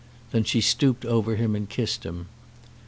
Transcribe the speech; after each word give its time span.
Then 0.31 0.43
she 0.45 0.61
stooped 0.61 1.05
over 1.05 1.35
him 1.35 1.55
and 1.55 1.69
kissed 1.69 2.07
him. 2.07 2.25